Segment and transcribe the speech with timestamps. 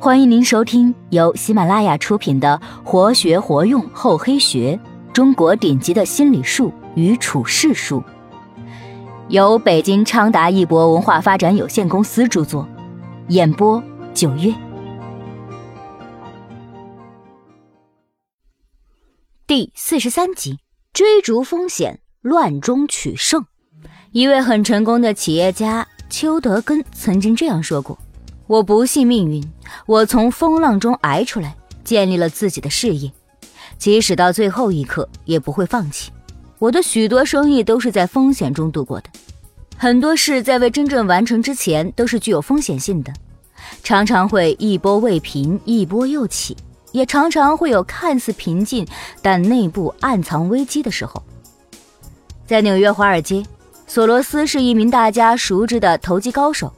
[0.00, 4.78] 欢迎您收听由喜马拉雅出品的《活学活用厚黑学：
[5.12, 8.00] 中国顶级的心理术与处世术》，
[9.28, 12.68] 由北京昌达一博文化发展有限公司著作，
[13.30, 13.82] 演播
[14.14, 14.54] 九月。
[19.48, 20.60] 第四十三集：
[20.92, 23.44] 追逐风险，乱中取胜。
[24.12, 27.98] 一位很成功的企业家邱德根曾经这样说过。
[28.48, 29.44] 我不信命运，
[29.84, 33.12] 我从风浪中挨出来，建立了自己的事业，
[33.76, 36.10] 即使到最后一刻也不会放弃。
[36.58, 39.10] 我的许多生意都是在风险中度过的，
[39.76, 43.12] 很多事在未真正完成之前都是具有风险性的，
[43.84, 46.56] 常常会一波未平一波又起，
[46.92, 48.86] 也常常会有看似平静
[49.20, 51.22] 但内部暗藏危机的时候。
[52.46, 53.44] 在纽约华尔街，
[53.86, 56.72] 索罗斯是一名大家熟知的投机高手。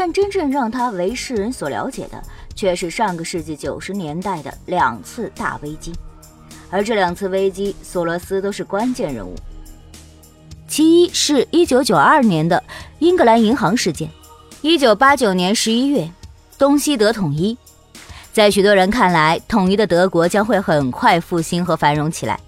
[0.00, 2.22] 但真正让他为世人所了解的，
[2.54, 5.92] 却是上个世纪九十年代的两次大危机，
[6.70, 9.34] 而这两次危机，索罗斯都是关键人物。
[10.68, 12.62] 其一是一九九二年的
[13.00, 14.08] 英格兰银行事件，
[14.62, 16.08] 一九八九年十一月，
[16.56, 17.58] 东西德统一，
[18.32, 22.38] 在许多人看来，统一的德国将会很快复兴和繁荣起来。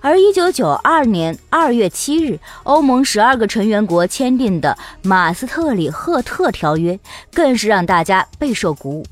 [0.00, 6.98] 而一九九二年二月七日，欧盟十二个成员国签订的马斯特里赫特条约，
[7.32, 9.06] 更是让大家备受鼓舞。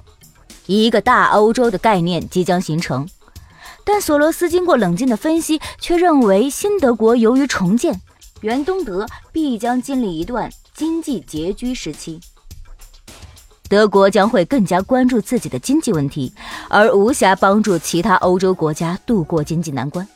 [0.67, 3.09] 一个大欧洲的概念即将形成，
[3.85, 8.01] 但索罗斯经过冷静的分析，却认为新德国由于重建，
[8.41, 12.21] 原东德必将经历一段经济拮据时期。
[13.69, 16.33] 德国将会更加关注自己的经济问题，
[16.69, 20.07] 而无暇帮助其他欧洲国家度过经济难关。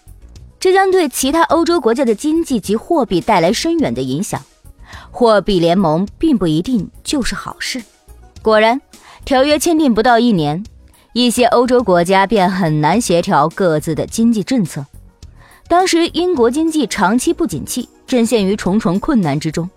[0.60, 4.40] 这将对其他欧洲国家的经济及货币带来深远的影响。
[5.10, 7.82] 货币联盟并不一定就是好事。
[8.42, 8.78] 果然，
[9.24, 10.62] 条约签订不到一年，
[11.14, 14.84] 一些欧洲国家便很难协调各自的经济政策。
[15.66, 19.68] 当时，英国经济长期不景气，正陷于重重困难之中。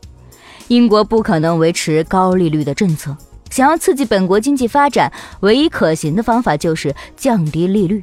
[0.68, 3.16] 英国不可能维持高利率的政策，
[3.50, 8.02] 想要刺激本国经济发展，唯一可行的方法就是降低利率。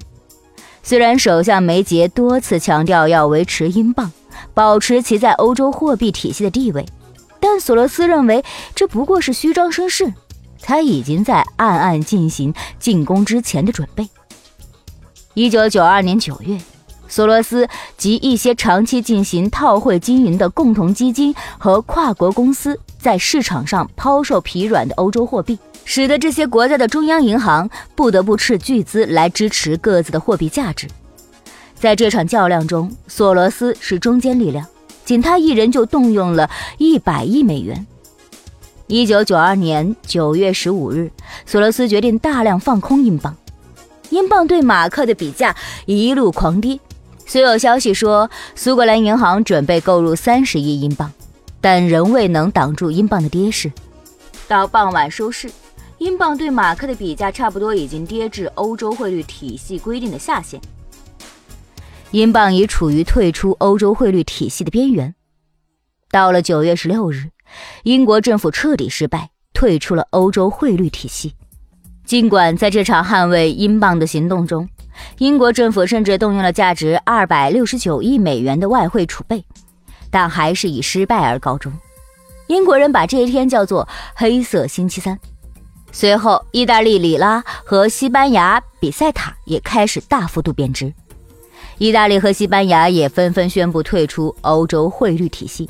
[0.82, 4.10] 虽然首相梅杰多次强调要维持英镑，
[4.54, 6.84] 保持其在欧洲货币体系的地位，
[7.38, 10.12] 但索罗斯认为这不过是虚张声势。
[10.62, 14.08] 他已经在暗暗进行进攻之前的准备。
[15.34, 16.58] 一九九二年九月，
[17.08, 25.58] 索罗斯及一些长期进行套汇经营的共同基金和跨国公司在市场上抛售疲软的欧洲货币。
[25.84, 30.86] 使得这些国家的中央银行不得不斥巨资来支持各自的货币价值。
[31.74, 34.66] 在这场较量中，索罗斯是中坚力量，
[35.04, 37.86] 仅他一人就动用了一百亿美元。
[38.86, 41.10] 一九九二年九月十五日，
[41.46, 43.34] 索罗斯决定大量放空英镑，
[44.10, 46.78] 英镑对马克的比价一路狂跌。
[47.24, 51.10] 虽有消息说苏格兰银行准备购入三十亿英镑，
[51.60, 53.72] 但仍未能挡住英镑的跌势。
[54.48, 55.48] 到傍晚收市。
[56.00, 60.58] 英镑对马克的比价差不多已经跌至欧洲汇率体系规定的下限，
[62.10, 65.14] 英镑已处于退出欧洲汇率体系的边缘。
[66.10, 67.28] 到了九月十六日，
[67.82, 71.34] 英国政府彻底失败，退出了欧洲汇率体系。
[72.06, 74.66] 尽管在这场捍卫英镑的行动中，
[75.18, 79.44] 英国政府甚至动用了价值二百六十九亿美元的外汇储备，
[80.10, 81.70] 但还是以失败而告终。
[82.46, 85.20] 英国人把这一天叫做“黑色星期三”。
[85.92, 90.92] 随后，意大利里拉和西班牙比塞塔也开始大幅度贬值，
[91.78, 95.68] 意大利和西班牙也纷纷宣布退出欧洲汇率体系。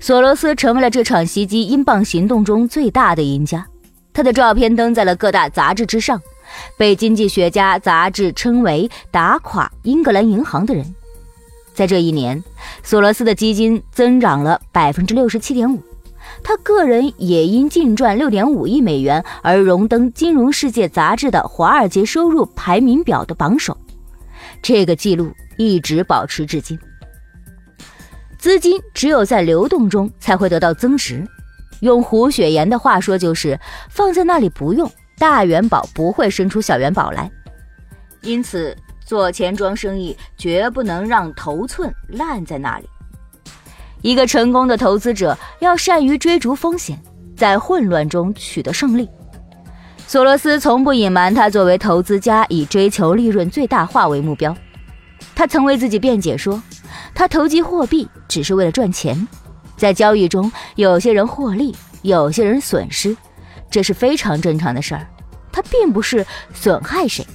[0.00, 3.66] 索罗斯成为了这场袭击英镑行动中最大的赢家，
[4.12, 6.20] 他的照片登在了各大杂志之上，
[6.76, 10.94] 被经济学家杂志称为“打垮英格兰银行的人”。
[11.72, 12.42] 在这一年，
[12.82, 15.80] 索罗斯的基金增长了百分之六十七点五。
[16.42, 23.76] 他个人也因净赚六点五亿美元而荣登《金融世界》杂志的华尔街收入排名表的榜首，
[24.62, 26.78] 这个记录一直保持至今。
[28.38, 31.26] 资金只有在流动中才会得到增值，
[31.80, 33.58] 用胡雪岩的话说就是
[33.90, 37.30] 放在那里不用，大元宝不会生出小元宝来。
[38.22, 38.74] 因此，
[39.04, 42.88] 做钱庄生意绝不能让头寸烂在那里。
[44.02, 46.98] 一个成功的投资者要善于追逐风险，
[47.36, 49.08] 在混乱中取得胜利。
[50.06, 54.56] 索罗斯从不隐瞒，他作为投资家以追求利润最大化为目标。
[55.34, 56.60] 他曾为自己辩解说，
[57.14, 59.28] 他投机货币只是为了赚钱，
[59.76, 63.16] 在交易中有些人获利，有些人损失，
[63.70, 65.06] 这是非常正常的事儿。
[65.52, 67.26] 他并不是损害谁。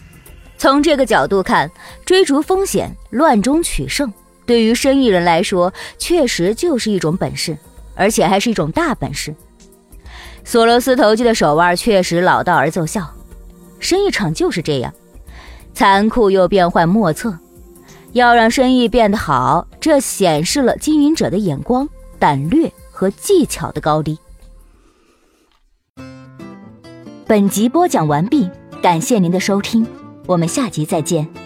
[0.57, 1.69] 从这个角度看，
[2.05, 4.11] 追逐风险、乱中取胜，
[4.45, 7.57] 对于生意人来说，确实就是一种本事，
[7.95, 9.33] 而且还是一种大本事。
[10.43, 13.09] 索罗斯投机的手腕确实老道而奏效，
[13.79, 14.93] 生意场就是这样，
[15.73, 17.37] 残酷又变幻莫测。
[18.13, 24.17] 要让生意变得好，这显示了经营者的眼光、胆略和技巧的高低。
[27.27, 28.49] 本集播讲完毕，
[28.81, 29.85] 感谢您的收听。
[30.27, 31.44] 我们下集再见。